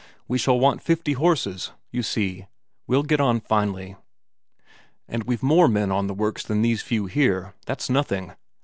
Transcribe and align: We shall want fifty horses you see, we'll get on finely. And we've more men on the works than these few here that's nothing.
We 0.27 0.39
shall 0.39 0.59
want 0.59 0.81
fifty 0.81 1.13
horses 1.13 1.73
you 1.91 2.01
see, 2.01 2.47
we'll 2.87 3.03
get 3.03 3.21
on 3.21 3.39
finely. 3.39 3.97
And 5.07 5.25
we've 5.25 5.43
more 5.43 5.67
men 5.67 5.91
on 5.91 6.07
the 6.07 6.15
works 6.15 6.41
than 6.41 6.63
these 6.63 6.81
few 6.81 7.05
here 7.05 7.53
that's 7.67 7.87
nothing. 7.87 8.31